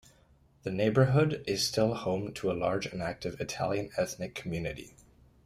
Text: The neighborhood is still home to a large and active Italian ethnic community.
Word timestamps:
The 0.63 0.71
neighborhood 0.71 1.43
is 1.45 1.63
still 1.63 1.93
home 1.93 2.33
to 2.33 2.51
a 2.51 2.57
large 2.57 2.87
and 2.87 3.03
active 3.03 3.39
Italian 3.39 3.91
ethnic 3.99 4.33
community. 4.33 4.95